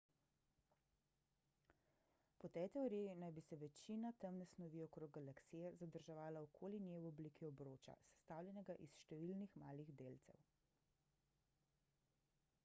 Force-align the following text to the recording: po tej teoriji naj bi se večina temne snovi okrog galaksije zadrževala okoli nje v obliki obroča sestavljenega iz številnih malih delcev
po 2.41 2.49
tej 2.55 2.67
teoriji 2.75 3.11
naj 3.23 3.33
bi 3.35 3.43
se 3.49 3.59
večina 3.63 4.11
temne 4.25 4.47
snovi 4.53 4.81
okrog 4.87 5.13
galaksije 5.19 5.71
zadrževala 5.83 6.43
okoli 6.49 6.81
nje 6.87 7.03
v 7.05 7.11
obliki 7.13 7.49
obroča 7.51 7.99
sestavljenega 8.09 8.79
iz 8.89 8.97
številnih 9.05 9.55
malih 9.67 9.93
delcev 10.03 10.45